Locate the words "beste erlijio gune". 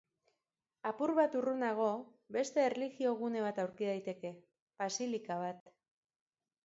2.37-3.45